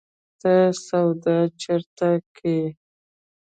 [0.39, 0.53] ته
[0.85, 2.63] سودا چيري کيې؟